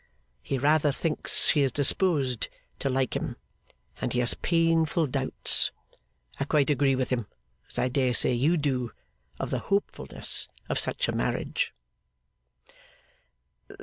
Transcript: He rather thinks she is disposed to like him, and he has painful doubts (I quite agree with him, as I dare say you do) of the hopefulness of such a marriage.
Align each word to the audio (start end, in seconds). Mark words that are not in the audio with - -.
He 0.41 0.57
rather 0.57 0.91
thinks 0.91 1.45
she 1.45 1.61
is 1.61 1.71
disposed 1.71 2.47
to 2.79 2.89
like 2.89 3.15
him, 3.15 3.35
and 4.01 4.11
he 4.13 4.19
has 4.21 4.33
painful 4.33 5.05
doubts 5.05 5.69
(I 6.39 6.45
quite 6.45 6.71
agree 6.71 6.95
with 6.95 7.11
him, 7.11 7.27
as 7.69 7.77
I 7.77 7.87
dare 7.87 8.15
say 8.15 8.33
you 8.33 8.57
do) 8.57 8.93
of 9.39 9.51
the 9.51 9.59
hopefulness 9.69 10.47
of 10.67 10.79
such 10.79 11.07
a 11.07 11.11
marriage. 11.15 11.71